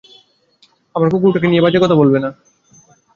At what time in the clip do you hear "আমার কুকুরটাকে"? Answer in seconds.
0.95-1.47